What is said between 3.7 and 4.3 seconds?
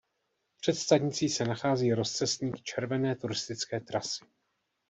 trasy.